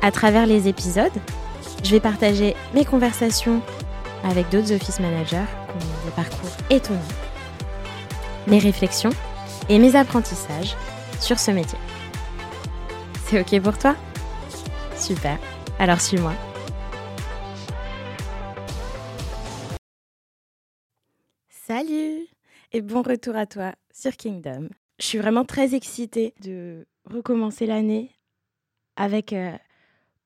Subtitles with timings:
[0.00, 1.12] À travers les épisodes,
[1.82, 3.60] je vais partager mes conversations
[4.22, 7.00] avec d'autres office managers qui ont des parcours étonnants,
[8.46, 9.10] mes réflexions
[9.68, 10.76] et mes apprentissages
[11.20, 11.78] sur ce métier.
[13.26, 13.96] C'est OK pour toi?
[14.96, 15.36] Super,
[15.80, 16.32] alors suis-moi.
[21.48, 22.28] Salut
[22.72, 24.68] et bon retour à toi sur Kingdom.
[25.00, 28.12] Je suis vraiment très excitée de recommencer l'année
[28.96, 29.52] avec euh,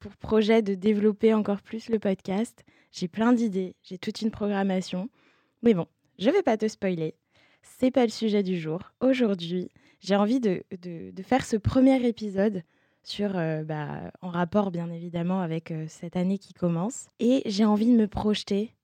[0.02, 2.64] pour projet de développer encore plus le podcast.
[2.90, 5.08] J'ai plein d'idées, j'ai toute une programmation.
[5.62, 5.86] Mais bon,
[6.18, 7.14] je vais pas te spoiler.
[7.62, 8.80] C'est pas le sujet du jour.
[9.00, 12.64] Aujourd'hui, j'ai envie de, de, faire ce premier épisode
[13.04, 17.06] sur, euh, bah, en rapport bien évidemment avec euh, cette année qui commence.
[17.20, 18.74] Et j'ai envie de me projeter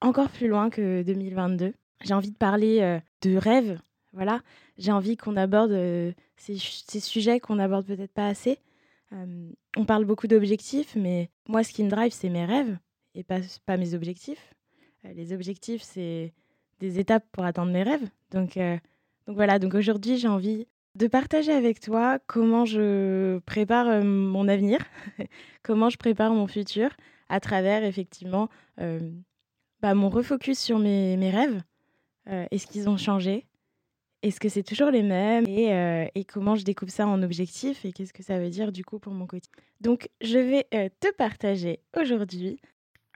[0.00, 1.74] encore plus loin que 2022.
[2.02, 3.78] J'ai envie de parler euh, de rêves.
[4.12, 4.40] Voilà,
[4.78, 5.72] j'ai envie qu'on aborde
[6.36, 8.58] ces, ces, sujets qu'on aborde peut-être pas assez.
[9.76, 12.76] On parle beaucoup d'objectifs, mais moi, ce qui me drive, c'est mes rêves
[13.14, 14.54] et pas, pas mes objectifs.
[15.04, 16.32] les objectifs, c'est
[16.80, 18.08] des étapes pour atteindre mes rêves.
[18.30, 24.48] Donc, donc voilà, donc aujourd'hui, j'ai envie de partager avec toi comment je prépare mon
[24.48, 24.78] avenir,
[25.62, 26.90] comment je prépare mon futur
[27.28, 31.62] à travers effectivement bah, mon refocus sur mes, mes rêves.
[32.26, 33.46] Est-ce qu'ils ont changé
[34.24, 37.92] Est-ce que c'est toujours les mêmes et, et, comment je découpe ça en objectifs et
[37.92, 39.52] qu'est-ce que ça veut dire du coup pour mon quotidien?
[39.80, 40.66] Donc je vais
[40.98, 42.58] te partager aujourd'hui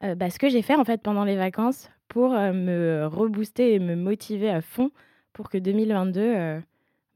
[0.02, 3.96] bah, ce que j'ai fait en fait pendant les vacances pour me rebooster et me
[3.96, 4.90] motiver à fond
[5.32, 6.60] pour que 2022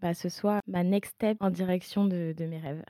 [0.03, 2.85] bah, ce soit ma next step en direction de, mes rêves.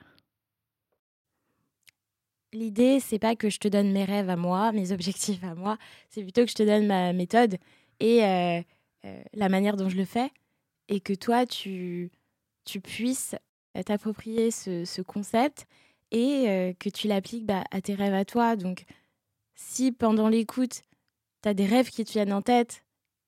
[2.51, 5.77] L'idée, c'est pas que je te donne mes rêves à moi, mes objectifs à moi,
[6.09, 7.57] c'est plutôt que je te donne ma méthode
[7.99, 8.61] et euh,
[9.05, 10.31] euh, la manière dont je le fais
[10.93, 12.11] et que toi, tu,
[12.83, 13.35] puisses
[13.85, 15.65] t'approprier ce, concept
[16.11, 18.55] et euh, que tu l'appliques bah, à tes rêves à toi.
[18.55, 18.85] Donc,
[19.55, 20.83] si pendant l'écoute,
[21.41, 22.83] tu as des rêves qui te viennent en tête,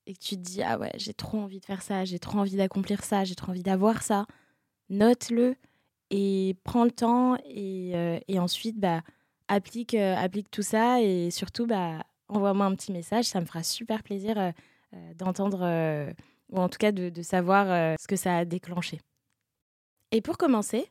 [0.05, 2.37] et que tu te dis ah ouais j'ai trop envie de faire ça, j'ai trop
[2.37, 4.27] envie d'accomplir ça, j'ai trop envie d'avoir ça,
[4.89, 5.55] note-le
[6.11, 9.01] et prends le temps et, euh, ensuite bah
[9.47, 10.15] applique euh,
[10.51, 14.51] tout ça et surtout bah envoie-moi un petit message, ça me fera super plaisir euh,
[15.15, 16.13] d'entendre
[16.51, 18.99] ou en tout cas de, savoir ce que ça a déclenché.
[20.11, 20.89] Et pour commencer,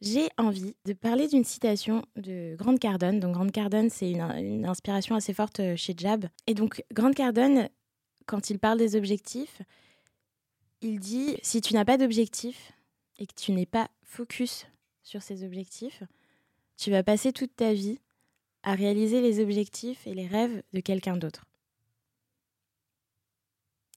[0.00, 3.20] j'ai envie de parler d'une citation de Grande Cardone.
[3.20, 6.26] Donc Grande Cardone, c'est une, inspiration assez forte chez Jab.
[6.46, 7.68] Et donc Grande Cardone,
[8.26, 9.62] quand il parle des objectifs,
[10.82, 12.72] il dit si tu n'as pas d'objectif
[13.18, 14.66] et que tu n'es pas focus
[15.02, 16.02] sur ces objectifs,
[16.76, 17.98] tu vas passer toute ta vie
[18.62, 21.44] à réaliser les objectifs et les rêves de quelqu'un d'autre.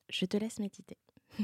[0.10, 0.98] Je te laisse méditer.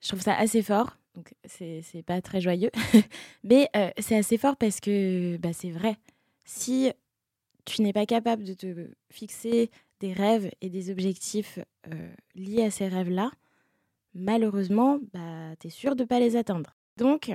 [0.00, 2.70] Je trouve ça assez fort, donc c'est pas très joyeux,
[3.42, 5.96] mais euh, c'est assez fort parce que bah, c'est vrai.
[6.44, 6.92] Si
[7.64, 12.70] tu n'es pas capable de te fixer des rêves et des objectifs euh, liés à
[12.70, 13.30] ces rêves-là,
[14.14, 16.76] malheureusement, bah, tu es sûr de ne pas les atteindre.
[16.96, 17.32] Donc,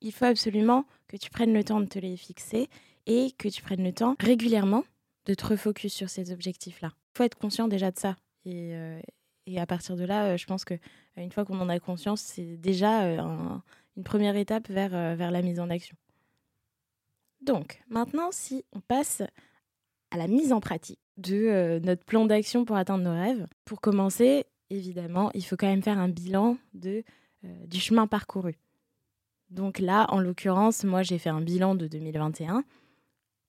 [0.00, 2.68] il faut absolument que tu prennes le temps de te les fixer
[3.06, 4.84] et que tu prennes le temps régulièrement
[5.26, 6.92] de te refocus sur ces objectifs-là.
[6.94, 8.16] Il faut être conscient déjà de ça.
[8.46, 9.00] Euh,
[9.46, 10.74] et à partir de là, euh, je pense que
[11.16, 13.02] une fois qu'on en a conscience, c'est déjà
[13.96, 15.96] une première étape vers, vers la mise en action.
[17.40, 19.22] Donc, maintenant, si on passe
[20.10, 23.46] à la mise en pratique de euh, notre plan d'action pour atteindre nos rêves.
[23.64, 27.04] Pour commencer, évidemment, il faut quand même faire un bilan de,
[27.44, 28.56] euh, du chemin parcouru.
[29.50, 32.64] Donc là, en l'occurrence, moi, j'ai fait un bilan de 2021.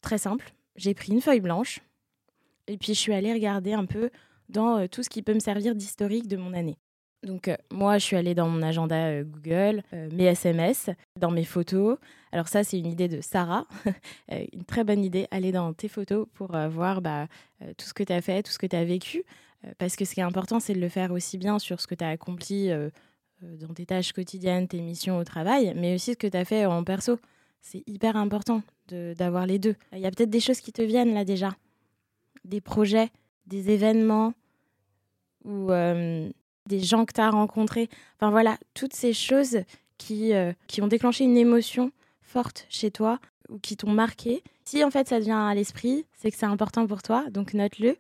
[0.02, 0.54] Très simple.
[0.76, 1.82] J'ai pris une feuille blanche
[2.68, 4.10] et puis je suis allée regarder un peu
[4.50, 6.78] dans euh, tout ce qui peut me servir d'historique de mon année.
[7.24, 10.90] Donc euh, moi, je suis allée dans mon agenda euh, Google, mes SMS,
[11.20, 11.98] dans mes photos.
[12.32, 13.66] Alors ça, c'est une idée de Sarah,
[14.30, 17.28] une très bonne idée, aller dans tes photos pour voir bah,
[17.78, 19.24] tout ce que tu as fait, tout ce que tu as vécu.
[19.78, 21.96] parce que ce qui est important, c'est de le faire aussi bien sur ce que
[21.96, 22.70] tu as accompli
[23.42, 26.66] dans tes tâches quotidiennes, tes missions au travail, mais aussi ce que tu as fait
[26.66, 27.20] en perso.
[27.62, 29.76] C'est hyper important d'avoir les deux.
[29.94, 31.56] Il y a peut-être des choses qui te viennent là déjà,
[32.44, 33.10] des projets,
[33.48, 34.34] des événements
[35.44, 35.72] ou
[36.68, 37.90] des gens que tu as rencontrés.
[38.18, 39.60] Enfin voilà, toutes ces choses
[39.98, 43.20] qui, euh, qui ont déclenché une émotion forte chez toi
[43.50, 44.44] ou qui t'ont marqué.
[44.66, 47.98] Si en fait ça vient à l'esprit, c'est que c'est important pour toi, donc note-le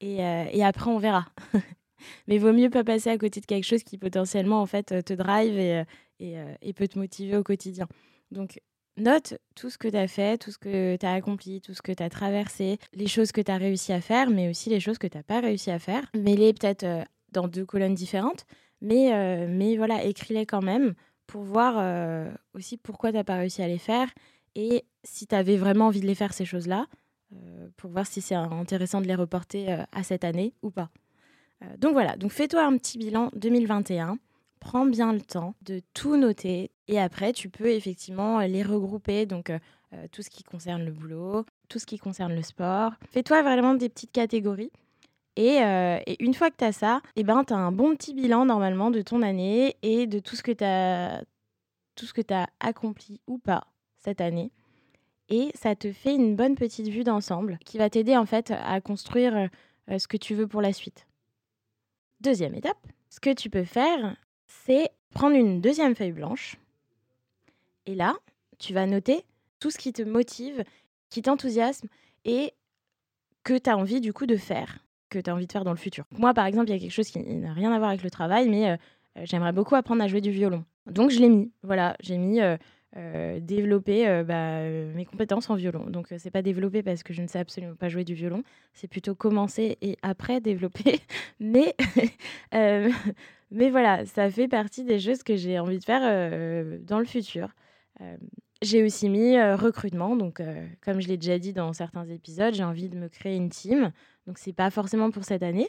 [0.00, 1.26] et, euh, et, après on verra.
[2.26, 5.12] Mais vaut mieux pas passer à côté de quelque chose qui potentiellement en fait te
[5.12, 5.84] drive et,
[6.18, 7.86] et, et peut te motiver au quotidien.
[8.32, 8.60] Donc
[9.00, 11.82] note tout ce que tu as fait, tout ce que tu as accompli, tout ce
[11.82, 14.80] que tu as traversé, les choses que tu as réussi à faire, mais aussi les
[14.80, 16.04] choses que tu n'as pas réussi à faire.
[16.14, 16.84] Mets-les peut-être
[17.32, 18.44] dans deux colonnes différentes,
[18.80, 20.94] mais, euh, mais voilà, écris-les quand même
[21.26, 24.08] pour voir euh, aussi pourquoi tu n'as pas réussi à les faire
[24.54, 26.86] et si tu avais vraiment envie de les faire, ces choses-là,
[27.32, 30.90] euh, pour voir si c'est intéressant de les reporter à cette année ou pas.
[31.78, 34.18] donc voilà, donc fais-toi un petit bilan 2021
[34.60, 39.50] prends bien le temps de tout noter et après tu peux effectivement les regrouper donc
[40.12, 42.92] tout ce qui concerne le boulot, tout ce qui concerne le sport.
[43.10, 44.70] Fais-toi vraiment des petites catégories
[45.38, 48.14] euh, et, une fois que tu as ça, eh ben, tu as un bon petit
[48.14, 53.66] bilan normalement de ton année et de tout ce que tu as, accompli ou pas
[53.98, 54.50] cette année.
[55.28, 58.80] Et ça te fait une bonne petite vue d'ensemble qui va t'aider en fait à
[58.80, 59.48] construire
[59.90, 61.06] euh, ce que tu veux pour la suite.
[62.20, 64.16] Deuxième étape, ce que tu peux faire,
[64.46, 66.56] c'est prendre une deuxième feuille blanche.
[67.86, 68.16] Et là,
[68.58, 69.24] tu vas noter
[69.58, 70.64] tout ce qui te motive,
[71.08, 71.88] qui t'enthousiasme
[72.24, 72.52] et
[73.44, 74.78] que tu as envie du coup de faire
[75.10, 76.04] que tu as envie de faire dans le futur.
[76.16, 78.10] Moi, par exemple, il y a quelque chose qui n'a rien à voir avec le
[78.10, 78.76] travail, mais euh,
[79.18, 80.64] euh, j'aimerais beaucoup apprendre à jouer du violon.
[80.86, 81.52] Donc, je l'ai mis.
[81.62, 85.90] Voilà, j'ai mis euh, développer bah, mes compétences en violon.
[85.90, 88.42] Donc, c'est pas développer parce que je ne sais absolument pas jouer du violon,
[88.72, 91.00] c'est plutôt commencer et après développer.
[91.40, 91.74] mais,
[92.52, 96.00] mais voilà, ça fait partie des choses que j'ai envie de faire
[96.82, 97.48] dans le futur.
[98.62, 100.16] J'ai aussi mis recrutement.
[100.16, 100.42] Donc,
[100.80, 103.92] comme je l'ai déjà dit dans certains épisodes, j'ai envie de me créer une team.
[104.26, 105.68] Donc, c'est pas forcément pour cette année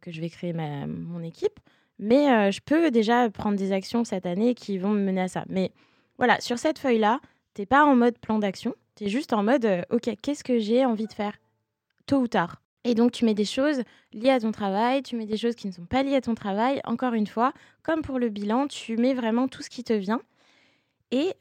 [0.00, 1.60] que je vais créer mon équipe.
[1.98, 5.44] Mais je peux déjà prendre des actions cette année qui vont me mener à ça.
[5.48, 5.72] Mais
[6.18, 7.20] voilà, sur cette feuille-là,
[7.54, 8.74] tu n'es pas en mode plan d'action.
[8.96, 11.36] Tu es juste en mode, OK, qu'est-ce que j'ai envie de faire
[12.06, 12.62] tôt ou tard?
[12.84, 13.82] Et donc, tu mets des choses
[14.12, 16.34] liées à ton travail, tu mets des choses qui ne sont pas liées à ton
[16.34, 16.80] travail.
[16.84, 17.52] Encore une fois,
[17.82, 20.20] comme pour le bilan, tu mets vraiment tout ce qui te vient.
[21.10, 21.32] Et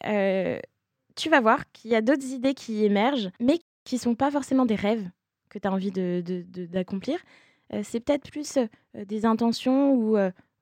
[1.16, 4.32] tu vas voir qu'il y a d'autres idées qui émergent, mais qui ne sont pas
[4.32, 5.10] forcément des rêves
[5.50, 7.20] que tu as envie d'accomplir.
[7.72, 8.58] De, de, c'est peut-être plus
[8.94, 10.18] des intentions ou,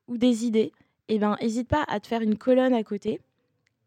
[0.08, 0.72] ou des idées.
[1.08, 3.20] Eh ben, n'hésite pas à te faire une colonne à côté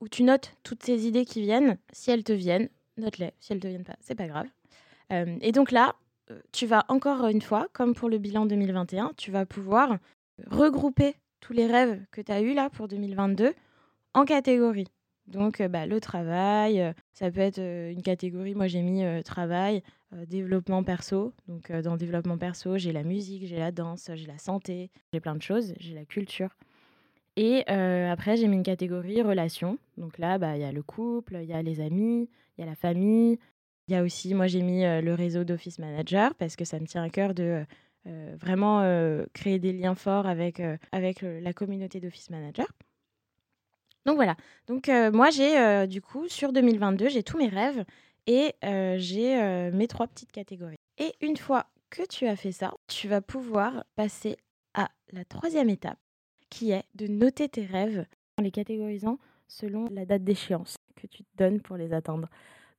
[0.02, 1.78] où tu notes toutes ces idées qui viennent.
[1.92, 3.34] Si elles te viennent, note-les.
[3.40, 4.48] Si elles ne te viennent pas, c'est pas grave.
[5.10, 5.96] et donc là,
[6.52, 9.98] tu vas encore une fois, comme pour le bilan 2021, tu vas pouvoir
[10.46, 13.54] regrouper tous les rêves que tu as eus là pour 2022
[14.14, 14.88] en catégories.
[15.28, 18.56] Donc, bah, le travail, ça peut être une catégorie.
[18.56, 19.84] Moi, j'ai mis travail,
[20.28, 21.34] développement perso.
[21.48, 25.36] Donc, dans développement perso, j'ai la musique, j'ai la danse, j'ai la santé, j'ai plein
[25.36, 26.56] de choses, j'ai la culture.
[27.36, 29.78] Et après, j'ai mis une catégorie relations.
[29.98, 32.64] Donc là, bah, il y a le couple, il y a les amis, il y
[32.64, 33.38] a la famille.
[33.90, 36.86] Il y a aussi, moi, j'ai mis le réseau d'office manager parce que ça me
[36.86, 37.66] tient à cœur de
[38.40, 38.82] vraiment
[39.34, 42.68] créer des liens forts avec, avec la communauté d'office manager.
[44.08, 44.38] Donc voilà.
[44.68, 47.84] Donc euh, moi j'ai euh, du coup sur 2022 j'ai tous mes rêves
[48.26, 50.78] et euh, j'ai mes trois petites catégories.
[50.98, 54.38] Et une fois que tu as fait ça, tu vas pouvoir passer
[54.74, 56.00] à la troisième étape
[56.50, 58.06] qui est de noter tes rêves
[58.38, 62.30] en les catégorisant selon la date d'échéance que tu te donnes pour les atteindre.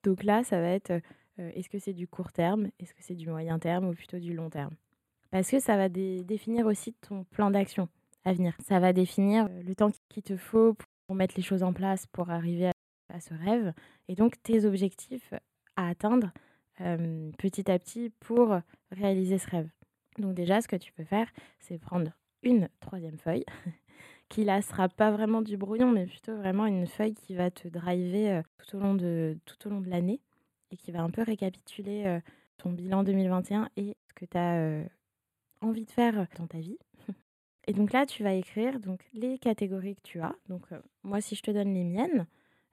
[0.05, 1.01] Donc là, ça va être
[1.39, 4.35] est-ce que c'est du court terme, est-ce que c'est du moyen terme ou plutôt du
[4.35, 4.75] long terme?
[5.31, 7.89] Parce que ça va définir aussi ton plan d'action
[8.25, 8.55] à venir.
[8.67, 10.77] Ça va définir le temps qu'il te faut
[11.09, 12.71] pour mettre les choses en place pour arriver
[13.09, 13.73] à, ce rêve
[14.09, 15.33] et donc tes objectifs
[15.75, 16.31] à atteindre
[17.39, 18.61] petit à petit pour
[18.93, 19.69] réaliser ce rêve.
[20.19, 21.27] Donc déjà, ce que tu peux faire,
[21.61, 22.13] c'est prendre
[22.43, 23.47] une troisième feuille
[24.29, 27.67] qui là sera pas vraiment du brouillon, mais plutôt vraiment une feuille qui va te
[27.67, 30.21] driver tout au long de, tout au long de l'année
[30.71, 32.21] et qui va un peu récapituler
[32.59, 34.85] ton bilan 2021 et ce que tu as
[35.63, 36.79] envie de faire dans ta vie.
[37.69, 40.35] Et donc là, tu vas écrire donc, les catégories que tu as.
[40.49, 42.27] Donc euh, moi, si je te donne les miennes,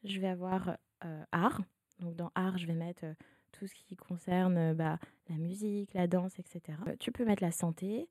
[0.05, 1.61] je vais avoir euh, art.
[1.99, 3.13] Donc dans art, je vais mettre euh,
[3.51, 4.97] tout ce qui concerne bah,
[5.27, 6.77] la musique, la danse, etc.
[6.97, 8.07] tu peux mettre la santé.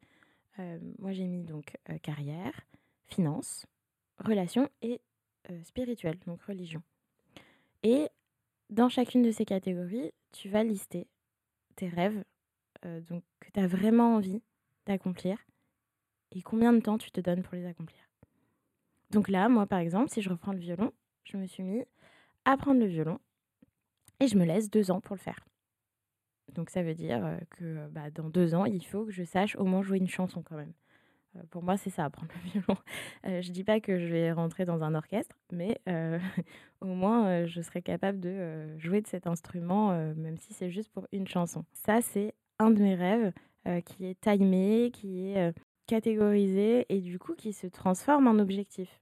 [0.98, 2.66] moi, j'ai mis donc carrière,
[3.06, 3.66] finance,
[4.18, 5.00] relations et
[5.64, 6.82] spirituel, donc religion.
[7.82, 8.08] Et
[8.70, 11.06] dans chacune de ces catégories, tu vas lister
[11.76, 12.24] tes rêves
[12.82, 14.40] donc, que tu as vraiment envie
[14.86, 15.36] d'accomplir
[16.34, 18.00] et combien de temps tu te donnes pour les accomplir?
[19.10, 20.92] Donc là, moi par exemple, si je reprends le violon,
[21.24, 21.82] je me suis mis
[22.44, 23.18] à apprendre le violon
[24.20, 25.46] et je me laisse deux ans pour le faire.
[26.52, 29.56] Donc ça veut dire euh, que bah, dans deux ans, il faut que je sache
[29.56, 30.72] au moins jouer une chanson quand même.
[31.50, 32.78] pour moi, c'est ça, apprendre le violon.
[33.24, 35.80] je dis pas que je vais rentrer dans un orchestre, mais
[36.80, 41.06] au moins, je serai capable de jouer de cet instrument, même si c'est juste pour
[41.12, 41.64] une chanson.
[41.72, 43.32] Ça, c'est un de mes rêves
[43.84, 45.52] qui est timé, qui est
[45.86, 49.00] catégorisé et du coup qui se transforme en objectif.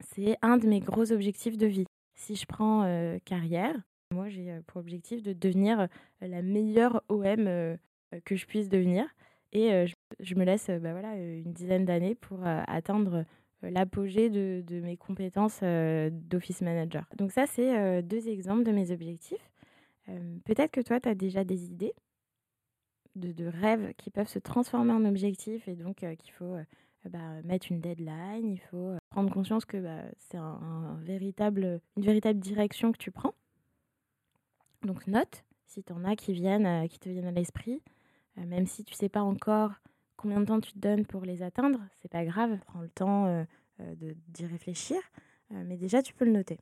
[0.00, 1.86] C'est un de mes gros objectifs de vie.
[2.14, 2.82] Si je prends
[3.24, 3.74] carrière,
[4.12, 5.88] moi j'ai pour objectif de devenir
[6.20, 7.44] la meilleure OM
[8.24, 9.06] que je puisse devenir.
[9.52, 9.86] Et
[10.20, 13.24] je, me laisse bah, voilà, une dizaine d'années pour atteindre
[13.62, 17.06] l'apogée de, de, mes compétences d'office manager.
[17.16, 19.50] Donc ça, c'est deux exemples de mes objectifs.
[20.44, 21.94] Peut-être que toi, tu as déjà des idées?
[23.16, 26.56] De, rêves qui peuvent se transformer en objectifs et donc qu'il faut
[27.06, 32.38] bah, mettre une deadline, il faut prendre conscience que bah, c'est un, véritable, une véritable
[32.38, 33.34] direction que tu prends.
[34.82, 37.82] Donc note, si tu en as qui, viennent, qui te viennent à l'esprit,
[38.38, 39.72] euh, même si tu sais pas encore
[40.16, 43.26] combien de temps tu te donnes pour les atteindre, c'est pas grave, prends le temps
[43.26, 43.44] euh,
[43.80, 43.94] euh,
[44.28, 44.98] d'y réfléchir,
[45.50, 46.58] mais déjà tu peux le noter.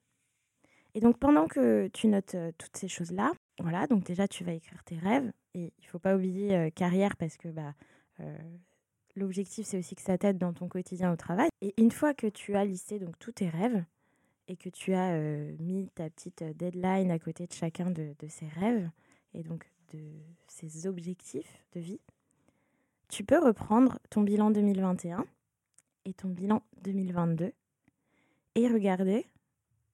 [0.95, 4.83] Et donc pendant que tu notes toutes ces choses-là, voilà, donc déjà tu vas écrire
[4.85, 7.75] tes rêves et il faut pas oublier carrière parce que bah
[9.17, 11.49] l'objectif c'est aussi que ça t'aide dans ton quotidien au travail.
[11.61, 13.85] Et une fois que tu as listé donc tous tes rêves
[14.49, 15.19] et que tu as
[15.59, 18.91] mis ta petite deadline à côté de chacun de, de ces rêves
[19.35, 20.01] et donc de
[20.49, 22.01] ces objectifs de vie,
[23.09, 25.25] tu peux reprendre ton bilan 2021
[26.05, 27.53] et ton bilan 2022
[28.55, 29.27] et regarder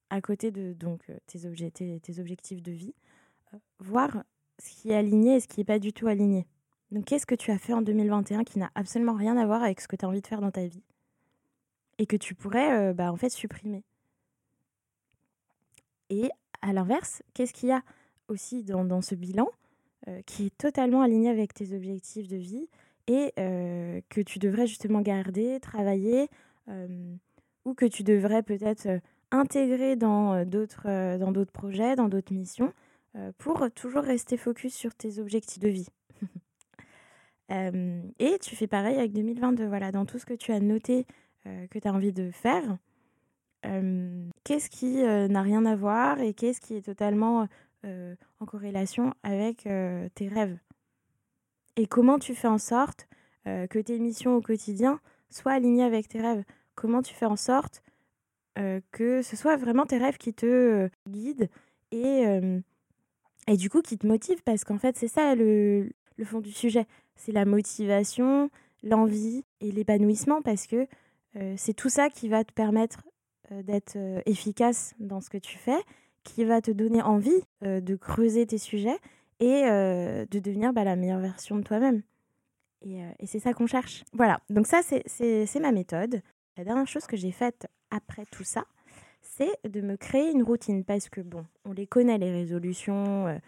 [0.09, 2.93] à côté de donc tes, tes, objectifs de vie,
[3.79, 4.23] voir
[4.59, 6.45] ce qui est aligné et ce qui n'est pas du tout aligné.
[6.91, 9.81] Donc qu'est-ce que tu as fait en 2021 qui n'a absolument rien à voir avec
[9.81, 10.83] ce que tu as envie de faire dans ta vie
[11.97, 13.83] et que tu pourrais euh, bah, en fait supprimer?
[16.09, 16.29] Et
[16.61, 17.81] à l'inverse, qu'est-ce qu'il y a
[18.27, 19.49] aussi dans, dans ce bilan
[20.07, 22.69] euh, qui est totalement aligné avec tes objectifs de vie
[23.07, 26.29] et euh, que tu devrais justement garder, travailler
[27.63, 28.87] ou que tu devrais peut-être
[29.29, 32.73] intégrer dans d'autres projets, dans d'autres missions
[33.37, 35.87] pour toujours rester focus sur tes objectifs de vie.
[37.49, 41.05] et tu fais pareil avec 2022, voilà, dans tout ce que tu as noté
[41.43, 42.77] que tu as envie de faire,
[44.43, 47.47] qu'est-ce qui n'a rien à voir et qu'est-ce qui est totalement
[47.85, 50.57] euh, en corrélation avec euh, tes rêves?
[51.75, 53.07] Et comment tu fais en sorte
[53.47, 56.43] euh, que tes missions au quotidien soient alignées avec tes rêves?
[56.73, 57.81] Comment tu fais en sorte
[58.91, 61.49] que ce soit vraiment tes rêves qui te guident
[61.91, 62.23] et,
[63.47, 65.89] et du coup qui te motivent Parce qu'en fait, c'est ça le,
[66.23, 66.85] fond du sujet.
[67.15, 68.49] C'est la motivation,
[68.83, 70.87] l'envie et l'épanouissement parce que
[71.57, 73.03] c'est tout ça qui va te permettre
[73.51, 75.81] d'être efficace dans ce que tu fais
[76.25, 78.97] qui va te donner envie euh, de creuser tes sujets
[79.39, 82.01] et euh, de devenir bah, la meilleure version de toi-même.
[82.85, 84.03] Euh, et c'est ça qu'on cherche.
[84.11, 86.21] Voilà, donc ça, c'est ma méthode.
[86.57, 88.65] La dernière chose que j'ai faite après tout ça,
[89.25, 90.83] c'est de me créer une routine.
[90.83, 93.39] Parce que, bon, on les connaît, les résolutions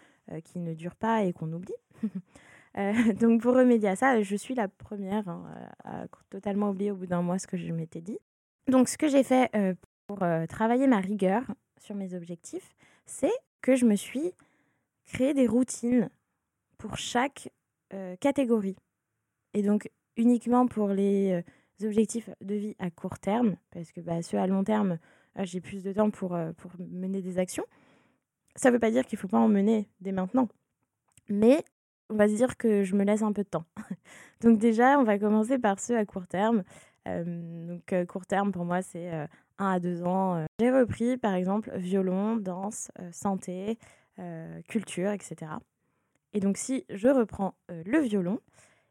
[0.44, 1.74] qui ne durent pas et qu'on oublie.
[3.20, 5.44] donc, pour remédier à ça, je suis la première hein,
[5.84, 8.18] à totalement oublier au bout d'un mois ce que je m'étais dit.
[8.68, 9.50] Donc, ce que j'ai fait
[10.06, 10.18] pour
[10.48, 11.42] travailler ma rigueur,
[11.80, 13.32] sur mes objectifs, c'est
[13.62, 14.32] que je me suis
[15.06, 16.10] créé des routines
[16.76, 17.50] pour chaque
[17.94, 18.76] euh, catégorie.
[19.54, 24.22] Et donc uniquement pour les euh, objectifs de vie à court terme, parce que bah,
[24.22, 24.96] ceux à long terme, euh,
[25.40, 27.64] j'ai plus de temps pour, pour mener des actions.
[28.56, 30.48] Ça ne veut pas dire qu'il ne faut pas en mener dès maintenant.
[31.28, 31.64] Mais
[32.10, 33.64] on va se dire que je me laisse un peu de temps.
[34.40, 36.64] donc déjà, on va commencer par ceux à court terme.
[37.06, 39.10] donc court terme, pour moi, c'est
[39.58, 43.78] un à deux ans, euh, j'ai repris par exemple violon, danse, euh, santé,
[44.18, 45.52] euh, culture, etc.
[46.32, 48.40] Et donc si je reprends le violon,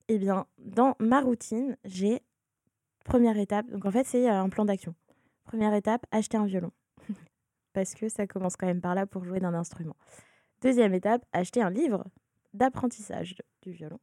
[0.07, 2.21] eh bien dans ma routine, j'ai
[3.05, 4.95] première étape, donc en fait c'est un plan d'action.
[5.47, 6.71] Première étape, acheter un violon.
[7.73, 9.95] Parce que ça commence quand même par là pour jouer d'un instrument.
[10.61, 12.05] Deuxième étape, acheter un livre
[12.53, 13.99] d'apprentissage du violon.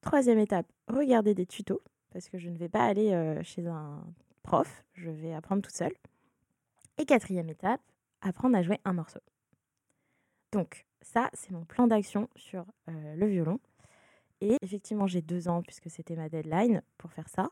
[0.00, 4.04] Troisième étape, regarder des tutos, parce que je ne vais pas aller chez un
[4.42, 5.94] prof, je vais apprendre toute seule.
[6.98, 7.80] Et quatrième étape,
[8.20, 9.20] apprendre à jouer un morceau.
[10.52, 13.60] Donc ça, c'est mon plan d'action sur euh, le violon.
[14.40, 17.50] Et effectivement, j'ai deux ans puisque c'était ma deadline pour faire ça.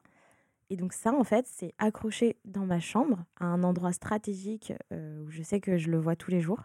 [0.71, 5.23] Et donc ça, en fait, c'est accroché dans ma chambre à un endroit stratégique euh,
[5.23, 6.63] où je sais que je le vois tous les jours.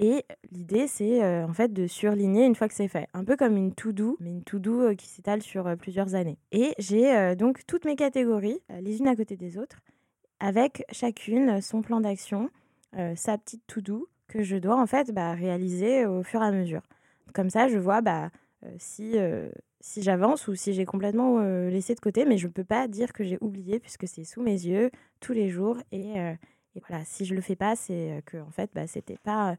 [0.00, 3.08] Et l'idée, c'est euh, en fait de surligner une fois que c'est fait.
[3.14, 6.38] Un peu comme une to-do, mais une to-do euh, qui s'étale sur plusieurs années.
[6.52, 9.80] Et j'ai donc toutes mes catégories, les unes à côté des autres,
[10.38, 12.48] avec chacune son plan d'action,
[13.16, 16.82] sa petite to-do que je dois en fait bah, réaliser au fur et à mesure.
[17.34, 18.30] Comme ça, je vois bah,
[18.78, 19.16] si,
[19.80, 22.24] si j'avance ou si j'ai complètement laissé de côté.
[22.24, 25.32] Mais je ne peux pas dire que j'ai oublié puisque c'est sous mes yeux tous
[25.32, 25.78] les jours.
[25.92, 29.18] Et, et voilà, si je ne le fais pas, c'est que en fait, bah, c'était
[29.18, 29.56] pas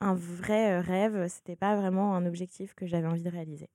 [0.00, 3.68] un vrai rêve, c'était pas vraiment un objectif que j'avais envie de réaliser.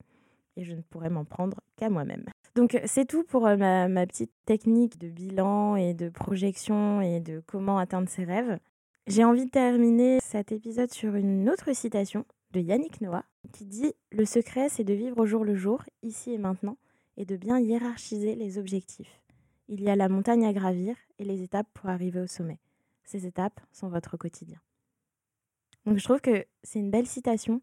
[0.56, 2.26] Et je ne pourrais m'en prendre qu'à moi-même.
[2.56, 7.42] Donc c'est tout pour ma, ma, petite technique de bilan et de projection et de
[7.48, 8.60] comment atteindre ses rêves.
[9.08, 13.94] J'ai envie de terminer cet épisode sur une autre citation de Yannick Noah qui dit
[14.12, 16.78] Le secret, c'est de vivre au jour le jour, ici et maintenant,
[17.18, 19.22] et de bien hiérarchiser les objectifs.
[19.68, 22.60] Il y a la montagne à gravir et les étapes pour arriver au sommet.
[23.04, 24.60] Ces étapes sont votre quotidien.
[25.86, 27.62] Donc je trouve que c'est une belle citation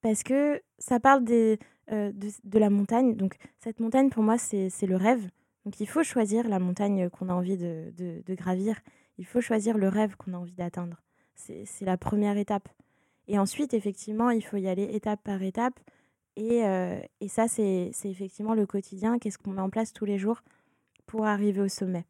[0.00, 1.58] parce que ça parle des,
[1.90, 3.16] euh, de, la montagne.
[3.16, 5.28] Donc cette montagne, pour moi, c'est le rêve.
[5.64, 8.78] Donc il faut choisir la montagne qu'on a envie de, de, gravir.
[9.16, 11.02] Il faut choisir le rêve qu'on a envie d'atteindre.
[11.34, 12.68] C'est la première étape.
[13.28, 15.78] Et ensuite, effectivement, il faut y aller étape par étape.
[16.36, 19.18] Et, euh, et ça, c'est effectivement le quotidien.
[19.18, 20.40] Qu'est-ce qu'on met en place tous les jours
[21.06, 22.04] pour arriver au sommet.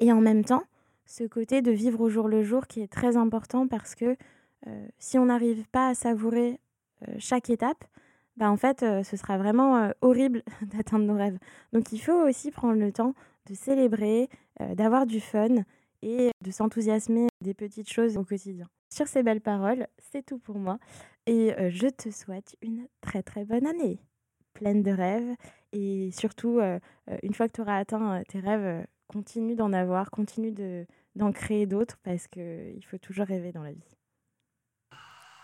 [0.00, 0.64] Et en même temps,
[1.06, 4.16] ce côté de vivre au jour le jour qui est très important parce que
[4.66, 6.60] euh, si on n'arrive pas à savourer
[7.08, 7.84] euh, chaque étape,
[8.36, 11.38] bah en fait, ce sera vraiment horrible d'atteindre nos rêves.
[11.74, 13.14] Donc il faut aussi prendre le temps
[13.46, 14.30] de célébrer,
[14.74, 15.56] d'avoir du fun
[16.00, 18.68] et de s'enthousiasmer des petites choses au quotidien.
[18.92, 20.78] Sur ces belles paroles, c'est tout pour moi
[21.26, 24.00] et je te souhaite une très très bonne année,
[24.52, 25.34] pleine de rêves
[25.72, 26.60] et surtout,
[27.22, 31.66] une fois que tu auras atteint tes rêves, continue d'en avoir, continue de, d'en créer
[31.66, 33.96] d'autres parce qu'il faut toujours rêver dans la vie.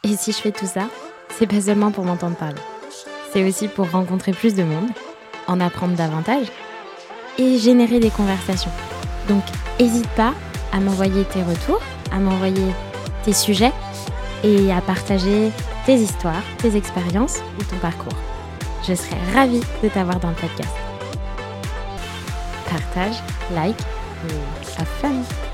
[0.05, 0.89] Et si je fais tout ça,
[1.31, 2.61] c'est pas seulement pour m'entendre parler.
[3.33, 4.89] C'est aussi pour rencontrer plus de monde,
[5.49, 6.47] en apprendre davantage
[7.39, 8.71] et générer des conversations.
[9.29, 9.43] Donc,
[9.81, 10.33] n'hésite pas
[10.73, 12.73] à m'envoyer tes retours, à m'envoyer
[13.27, 13.73] tes sujets
[14.45, 15.51] et à partager
[15.85, 18.17] tes histoires, tes expériences ou ton parcours.
[18.89, 20.75] Je serais ravie de t'avoir dans le podcast.
[22.71, 23.17] Partage,
[23.53, 23.81] like
[24.29, 25.46] et have